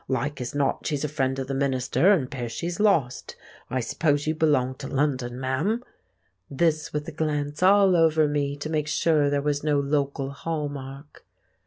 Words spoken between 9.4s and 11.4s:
was no local hall mark.